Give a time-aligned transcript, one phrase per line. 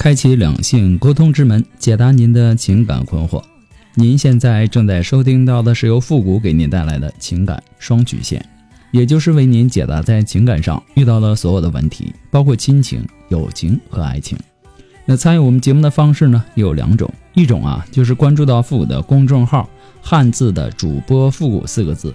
[0.00, 3.42] 开启两性沟通之门，解答您的情感困惑。
[3.94, 8.42] 您现在正在收听到的是由复古给您带来的情感双曲线，
[8.92, 14.38] 也就是为您解答在情感上遇到的所有的问题，包括亲情、友情和爱情。
[15.04, 19.68] 那参与我们节目的方式呢，有两种，一种啊就是关注到复古的公众号
[20.00, 22.14] “汉字的主播复古”四个字。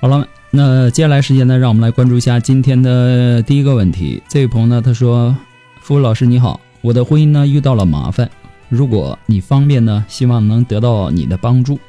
[0.00, 4.22] 好了，那接下来时间呢，让我们来关注一下今天的第一个问题。
[4.28, 5.36] 这位朋友呢，他说
[5.82, 8.30] ：“付老师你好，我的婚姻呢遇到了麻烦，
[8.68, 11.80] 如果你方便呢，希望能得到你的帮助。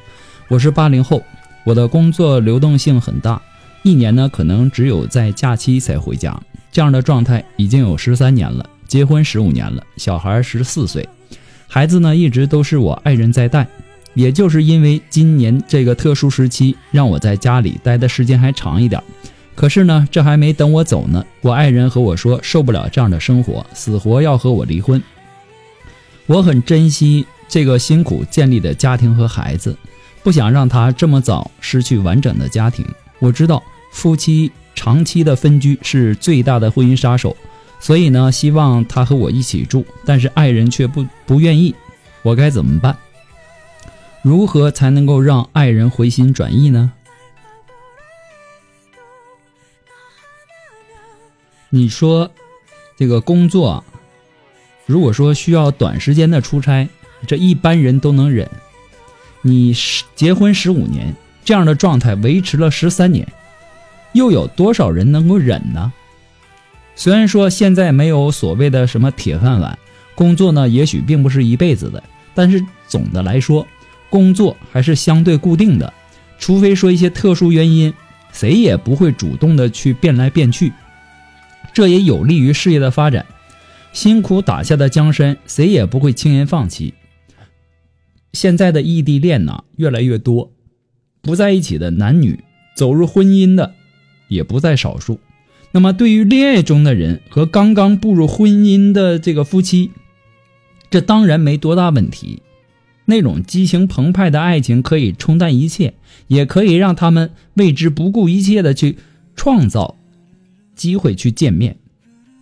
[0.48, 1.24] 我是八零后，
[1.64, 3.40] 我的工作流动性很大，
[3.84, 6.36] 一年呢可能只有在假期才回家，
[6.72, 11.08] 这样的状态已经有十三年了，结婚十五年了，小孩十四岁，
[11.68, 13.68] 孩子呢一直都是我爱人在带。”
[14.20, 19.02] 也就是因为今年这个特殊时期，让我在家里待的时间还长一点。
[19.56, 25.02] 可是呢，这还没等我走呢，我爱人和我说受不了这样的生活，死活要和我离婚。
[26.26, 29.74] 我很珍惜这个辛苦建立的家庭和孩子，
[30.22, 32.86] 不想让他这么早失去完整的家庭。
[33.20, 33.64] 我知道
[33.94, 37.38] 夫妻长期的分居是最大的婚姻杀手，
[37.80, 41.74] 所以呢，希望他和我一起住，但是爱人却不不愿意，
[42.22, 42.94] 我该怎么办？
[44.22, 46.92] 如何才能够让爱人回心转意呢？
[51.70, 52.32] 你说，
[52.98, 53.84] 这个工作，
[54.86, 56.90] 如果说需要短时间的出差，
[57.28, 58.50] 这一般人都能忍。
[59.42, 59.74] 你
[60.16, 61.16] 结婚十五年，
[61.46, 63.26] 这样的状态维持了十三年，
[64.12, 65.94] 又有多少人能够忍呢？
[66.96, 69.80] 虽然说现在没有所谓的什么铁饭碗，
[70.14, 72.04] 工作呢也许并不是一辈子的，
[72.36, 73.66] 但是总的来说。
[74.10, 75.94] 工作还是相对固定的，
[76.38, 77.94] 除非说一些特殊原因，
[78.32, 80.74] 谁也不会主动的去变来变去，
[81.74, 83.26] 这也有利于事业的发展。
[83.92, 86.94] 辛苦打下的江山，谁也不会轻言放弃。
[88.34, 90.52] 现在的异地恋呢越来越多，
[91.22, 92.44] 不在一起的男女
[92.76, 93.74] 走入婚姻的
[94.28, 95.20] 也不在少数。
[95.72, 99.92] 那么，对于恋爱中的人和刚刚步入婚姻的这个夫妻，
[100.90, 102.42] 这当然没多大问题。
[103.10, 105.96] 那种激情澎湃的爱情可以冲淡一切，
[106.28, 108.98] 也可以让他们为之不顾一切的去
[109.36, 109.96] 创造
[110.76, 111.76] 机会去见面。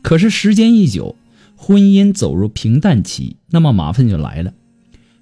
[0.03, 1.15] 可是时间一久，
[1.55, 4.53] 婚姻走入平淡期，那么麻烦就来了，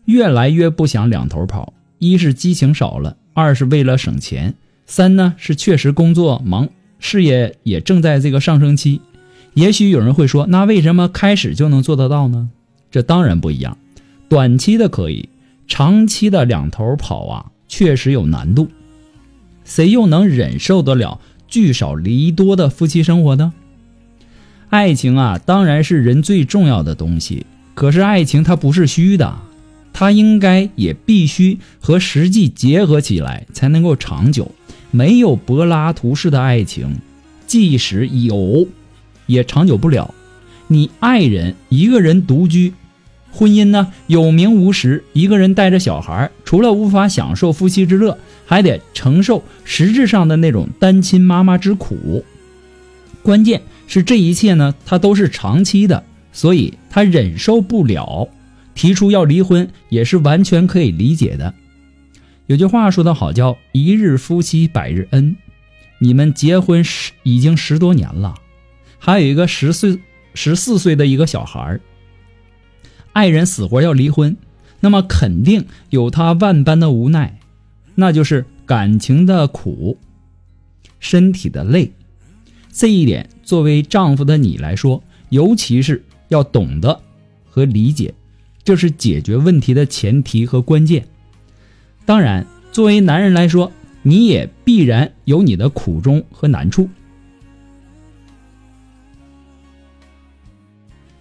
[0.05, 1.73] 越来越不想两头跑。
[1.99, 6.67] 一是激情少了，二是为了省钱，三呢是确实工作忙，
[6.99, 9.01] 事业也正在这个上升期。
[9.53, 12.49] 也许有人会说，那为什么开始就能做得到呢？
[12.91, 13.77] 这当然不一样，
[14.27, 15.29] 短期的可以。
[15.67, 18.69] 长期的两头跑啊，确实有难度。
[19.63, 23.53] 谁又能忍受得了聚少离多的夫妻生活呢？
[24.69, 27.45] 爱情啊，当然是人最重要的东西。
[27.73, 29.37] 可是爱情它不是虚的，
[29.91, 34.51] 它应该也必须和实际结合起来才能够长久。
[34.91, 36.97] 没有柏拉图式的爱情，
[37.47, 38.67] 即使有，
[39.25, 40.13] 也长久不了。
[40.67, 42.73] 你爱人一个人独居。
[43.35, 52.23] 婚姻呢有名无实，一个人带着小孩，除了无法享受夫妻之乐，还得承受实质上的那种单亲妈妈之苦。
[53.21, 58.29] 关键是这一切呢，他都是长期的，所以他忍受不了，
[58.73, 61.53] 提出要离婚也是完全可以理解的。
[62.47, 65.35] 有句话说得好，叫“一日夫妻百日恩”。
[65.99, 68.35] 你们结婚十已经十多年了，
[68.99, 69.99] 还有一个十岁、
[70.33, 71.79] 十四岁的一个小孩
[73.15, 74.35] 爱人死活要离婚，
[74.81, 77.39] 那么肯定有他万般的无奈，
[77.95, 79.97] 那就是感情的苦，
[80.99, 81.93] 身体的累。
[82.73, 86.99] 这一点，作为丈夫的你来说，尤其是要懂得
[87.45, 88.13] 和理解，
[88.65, 91.07] 这是解决问题的前提和关键。
[92.05, 93.71] 当然，作为男人来说，
[94.01, 96.89] 你也必然有你的苦衷和难处。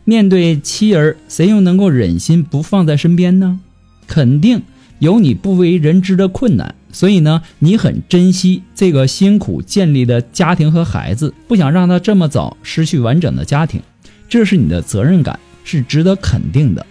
[0.04, 3.60] 面对妻儿，谁又能够忍心不放在身边呢？
[4.06, 4.62] 肯定
[4.98, 13.80] 有你不为人知的困难，所以呢，你很珍惜这个辛苦建立的家庭和孩子，不想让他这么早失去完整的家庭，
[14.28, 16.84] 这是你的责任感，是值得肯定的。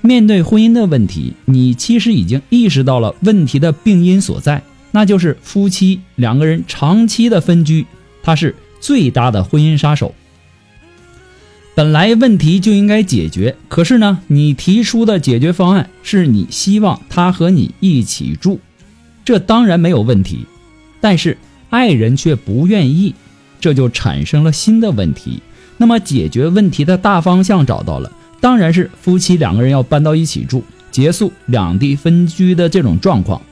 [0.00, 7.86] 面对婚姻的问题，你其实已经意识到了问题的病因所在，那就是夫妻两个人长期的分居，
[8.22, 10.14] 它是最大的婚姻杀手。
[11.76, 18.58] 本来问题就应该解决，可是呢，你提出的解决方案是你希望他和你一起住，
[19.26, 20.46] 这当然没有问题，
[21.02, 21.36] 但是
[21.68, 23.14] 爱人却不愿意，
[23.60, 25.42] 这就产生了新的问题。
[25.76, 33.42] 那么解决问题的大方向找到了，当然是夫妻两个人要搬到一起住，结束两地分居的这种状况。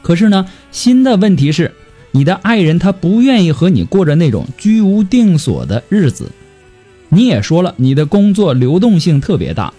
[0.00, 1.74] 可是呢，新的问题是，
[2.12, 6.32] 你的爱人他不愿意和你过着那种居无定所的日子。
[7.14, 9.72] 你也说了，你的工作流动性特别大，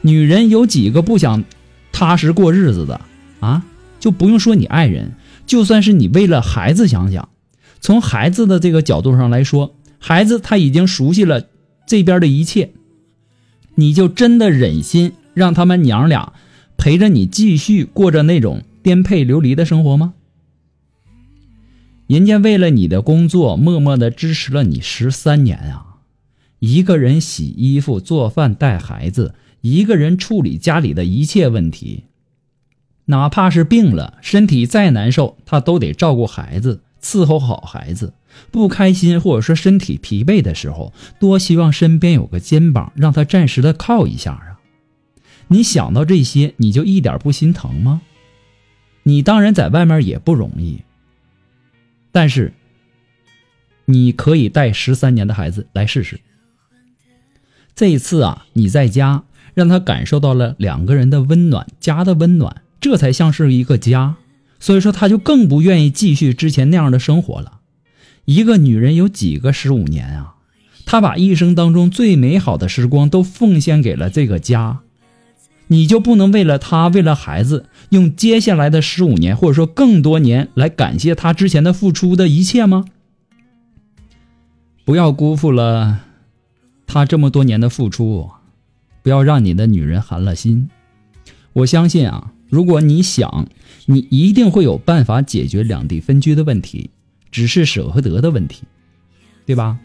[0.00, 1.44] 女人有几个不想
[1.92, 3.00] 踏实过日子的
[3.40, 3.64] 啊？
[3.98, 5.12] 就不用说你爱人，
[5.46, 7.28] 就算是你为了孩子想想，
[7.80, 11.48] 从孩子的这个角度上来说，孩子他已经熟悉了
[11.86, 12.70] 这边的一切，
[13.74, 16.32] 你就真的忍心让他们娘俩
[16.78, 20.14] 陪着你继续过着那种颠沛流离的生活吗？
[22.06, 25.89] 人家为了你的工作，默默的支持了你十三年啊！
[26.60, 32.04] 一个人洗衣服、做饭、带孩子，一个人处理家里的一切问题，
[33.06, 38.14] 哪怕是病了，身体再难受，他都得照顾孩子，伺候好孩子。
[38.52, 44.60] 不开心或者说身体疲惫的时候，多希望身边有个肩膀，让他暂时的靠一下啊！
[45.48, 48.02] 你想到这些，你就一点不心疼吗？
[49.02, 50.82] 你当然在外面也不容易，
[52.12, 52.52] 但是
[53.86, 56.20] 你可以带十三年的孩子来试试。
[57.74, 59.24] 这一次啊，你在家
[59.54, 64.16] 让他感受到了两个人的温暖，家的温暖，这才像是一个家。
[64.58, 67.60] 所以说，他就更不愿意继续之前那样的生活了。
[68.26, 70.34] 一个女人有几个十五年啊？
[70.84, 74.80] 她把一生当中最美好的时光都奉献给了这个家，
[75.68, 82.84] 你就不能为了她，为了孩子，用接下来的十五年或者说更多年来感谢她之前的付出的一切吗？
[84.84, 86.00] 不要辜负了。
[86.92, 88.28] 他这么多年的付出，
[89.00, 90.68] 不要让你的女人寒了心。
[91.52, 93.46] 我相信啊，如果你想，
[93.86, 96.90] 你一定会有办法解决两地分居的问题，
[97.30, 98.64] 只是舍不得的问题，
[99.46, 99.78] 对吧？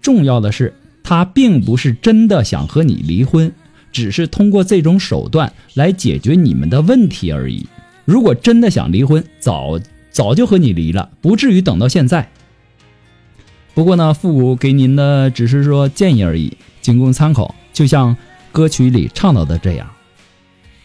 [0.00, 0.72] 重要的是，
[1.02, 3.52] 他并不是真的想和你离婚，
[3.92, 7.66] 只是通过这种手段来解决你们的问题而已。
[8.06, 9.78] 如果真的想离婚，早
[10.10, 12.30] 早就和你离了，不至于等到现在。
[13.80, 17.54] 不过呢，父母给您的只是说建议而已，仅供参考。
[17.72, 18.14] 就像
[18.52, 19.88] 歌曲里唱到的这样，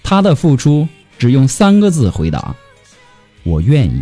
[0.01, 0.87] 他的付出
[1.17, 2.55] 只用三个字回答：
[3.43, 4.01] 我愿意。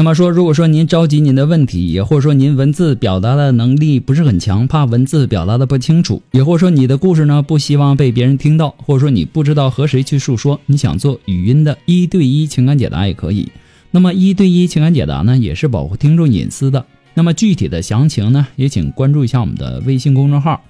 [0.00, 13.52] 那么说，如果说您着急您的问题，也或者说您文字表达的能力不是很强，怕文字表达的不清楚，也或者说你的故事呢不希望被别人听到，或者说你不知道和谁去诉说，你想做语音的一对一情感解答也可以。
[13.90, 16.86] 那么一对一情感解答呢，也是保护听众隐私的。
[17.12, 20.62] 那么具体的详情呢，也请关注一下我们的微信公众号，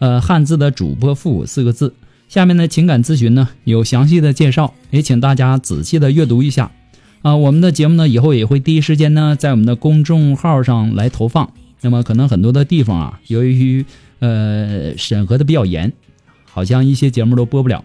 [0.00, 1.94] 呃，汉字的主播复古四个字，
[2.28, 6.72] 下面的情感咨询呢有详细的介绍，也请大家仔细的阅读一下。
[7.22, 11.52] 啊，我们的节目呢，以后也会第一时间呢，在我们的公众号上来投放。
[11.80, 13.84] 那么，可能很多的地方啊，由于
[14.18, 15.92] 呃审核的比较严，
[16.44, 17.84] 好像一些节目都播不了。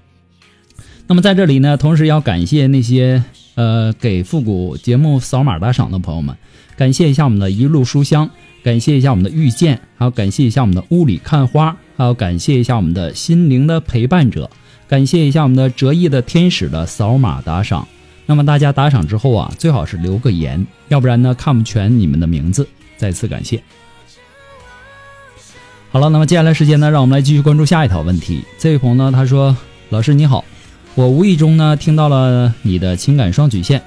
[1.08, 3.24] 那么在这里呢，同时要感谢那些
[3.56, 6.36] 呃给复古节目扫码打赏的朋友们，
[6.76, 8.30] 感谢一下我们的一路书香，
[8.64, 14.50] 感谢一下我们的遇见，还有感谢一下我们的雾里看花，还有感谢一下我们的心灵的陪伴者，
[14.88, 17.88] 感谢一下我们的折翼的天使的扫码打赏。
[18.28, 22.68] 那么大家打赏之后啊，最好是留个言，要不然呢看不全你们的名字。
[22.98, 23.64] 再次感谢。
[25.90, 28.44] 好了，那么接下来时间呢，让我们来继续关注下一条问题。
[28.60, 29.56] 这位朋友呢，他说
[29.90, 30.44] ：“老师你好，
[30.94, 33.82] 我无意中呢听到了你的情感双曲线，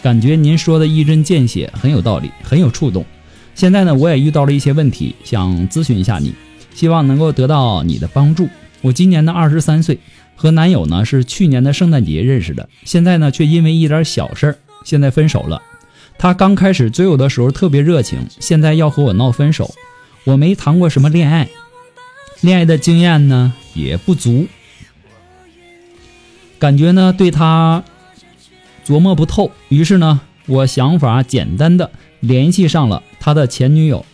[0.00, 3.04] 感觉您说的一针见血，很有道理，很有触动。
[3.54, 6.32] 现在呢，我也遇到了一些问题，想咨询一下你，
[6.72, 8.48] 希望能够得到你的帮助。
[8.82, 9.98] 我今年呢二十三岁。”
[10.34, 15.62] 和男友呢是去年的圣诞节认识的，现在呢却因为一点小事儿，现在分手了。
[16.18, 19.72] 他刚开始追我的时候特别热情，现在要和我闹分手。
[20.24, 21.48] 我没谈过什么恋爱，
[22.40, 24.48] 恋爱的经验呢也不足，
[26.58, 27.84] 感觉呢对他
[28.84, 29.52] 琢磨不透。
[29.68, 34.04] 于是呢，我想法简单的联系上了他的前女友，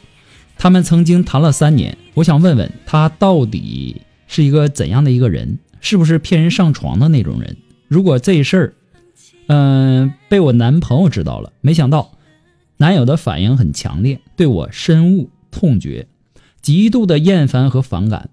[0.59, 1.97] 他们曾经谈了三年。
[2.15, 5.59] 我想问问他到底是一个怎样的一个人？
[5.81, 7.57] 是不是骗人上床的那种人？
[7.89, 8.75] 如果这事儿，
[9.47, 12.13] 嗯，被我男朋友知道了，没想到
[12.77, 16.07] 男友的反应很强烈，对我深恶痛绝，
[16.61, 18.31] 极度的厌烦和反感。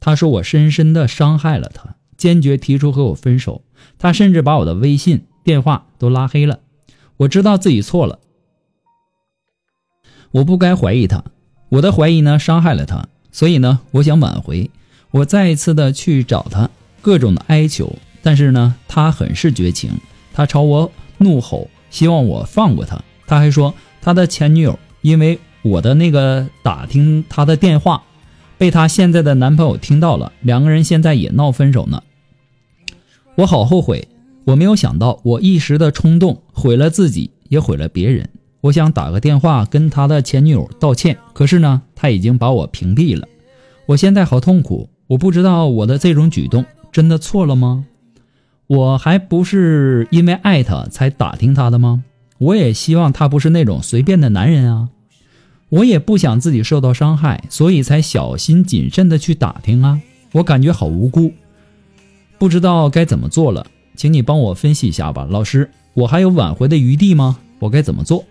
[0.00, 3.62] 他说我深深的伤害了他，坚决提出和我分手。
[3.98, 6.60] 他甚至把我的微信、电话都拉黑了。
[7.16, 8.18] 我知道自己错了，
[10.32, 11.24] 我不该怀疑他，
[11.68, 14.70] 我的怀疑呢伤害了他，所以呢，我想挽回。
[15.14, 16.68] 我再一次的去找他，
[17.00, 19.92] 各种的哀求，但是呢，他很是绝情，
[20.32, 23.00] 他朝我怒吼，希望我放过他。
[23.24, 28.02] 他还说他的前女友因为我的那个打听他的电话，
[28.58, 32.02] 被他现在的男朋友听到了，两个人现在也闹分手呢。
[33.36, 34.08] 我好后悔，
[34.46, 38.28] 我没有想到我一时的冲动毁了自己，也毁了别人。
[38.62, 43.28] 我想打个电话跟他的前女友道歉，可是呢，他已经把我屏蔽了。
[43.86, 44.90] 我现在好痛苦。
[45.06, 47.84] 我不知道我的这种举动真的错了吗？
[48.66, 52.02] 我还不是因为爱他才打听他的吗？
[52.38, 54.88] 我也希望他不是那种随便的男人啊！
[55.68, 60.00] 我也不想自己受到伤害，所以才小心谨慎的去打听啊！
[60.32, 61.32] 我感觉好无辜，
[62.38, 67.38] 不知道该怎么做了，请你帮我分析一下吧，老师，我还有挽回的余地吗？
[67.58, 68.24] 我该怎么做？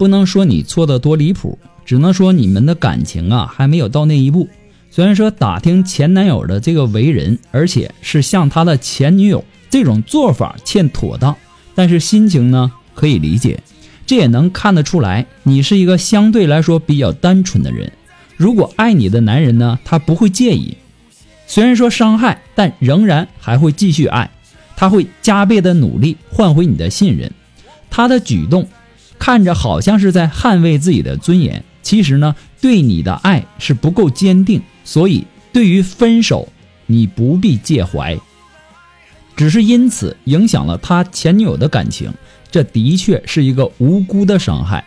[0.00, 4.48] 不能说你错的多离谱，只能说你们的感情啊还没有到那一步。
[4.90, 11.36] 虽然说打听前男友的这个为人，而且是向他的前女友这种做法欠妥当，
[11.74, 13.62] 但是心情呢可以理解。
[14.06, 17.92] 这也能看得出来，你是一个相对来说比较单纯的人。
[18.38, 20.78] 如果爱你的男人呢，他不会介意。
[21.46, 24.30] 虽然说伤害，但仍然还会继续爱，
[24.76, 27.30] 他会加倍的努力换回你的信任。
[27.90, 28.66] 他的举动。
[29.20, 36.48] 看着好像是在捍卫自己的尊严，其实呢，对你的爱是不够坚定，所以对于分手，
[36.86, 38.18] 你不必介怀。
[39.36, 42.12] 只是因此影响了他前女友的感情，
[42.50, 44.84] 这的确是一个无辜的伤害。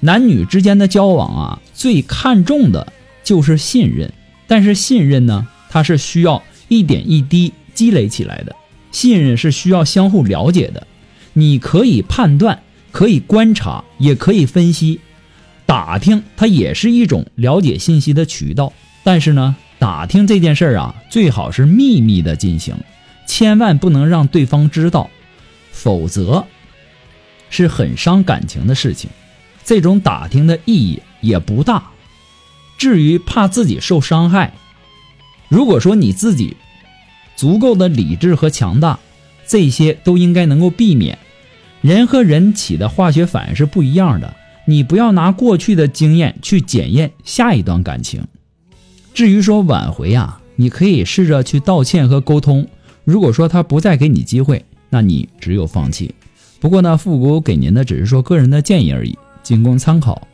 [0.00, 2.92] 男女之间的交往啊，最看重的
[3.24, 4.12] 就是信任，
[4.46, 8.54] 但是信任呢，它是需要一点一滴积累起来的，
[8.90, 10.86] 信任是需要相互了解的，
[11.32, 12.62] 你可以判断。
[12.90, 15.00] 可以观察，也可以分析，
[15.66, 18.72] 打听，它也是一种了解信息的渠道。
[19.04, 22.76] 但是呢，打听这件事儿啊，最好是秘密的进行，
[23.26, 25.10] 千万不能让对方知道，
[25.70, 26.46] 否则
[27.50, 29.08] 是很伤感情的事情。
[29.64, 31.90] 这种打听的意义也不大。
[32.78, 34.54] 至于怕自己受伤害，
[35.48, 36.56] 如果说你自己
[37.36, 38.98] 足够的理智和强大，
[39.46, 41.18] 这些都应该能够避免。
[41.80, 44.34] 人和人起的化学反应是不一样的，
[44.66, 48.22] 你不要拿过去的经验去检验下一段感情。
[49.14, 52.66] 至于说挽回啊，你可以试着去道歉和沟通。
[53.04, 56.14] 如果说他不再给你机会，那你只有放弃。
[56.60, 60.26] 不过呢，复古给您的只是说个人的建议而已，仅供参考。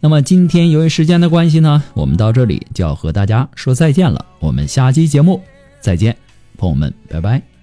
[0.00, 4.24] 那么今天由于时间的关系呢，我们到这里就要和大家说再见了。
[4.40, 5.42] 我们下期节目
[5.80, 6.16] 再见，
[6.56, 7.57] 朋友们，拜拜。